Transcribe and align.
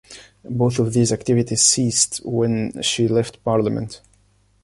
Both 0.49 0.79
of 0.79 0.93
these 0.93 1.13
activities 1.13 1.61
ceased 1.61 2.25
when 2.25 2.81
she 2.81 3.07
left 3.07 3.43
parliament. 3.43 4.01